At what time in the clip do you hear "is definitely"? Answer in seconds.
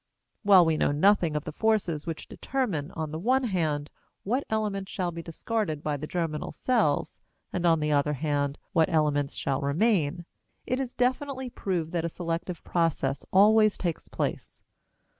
10.79-11.51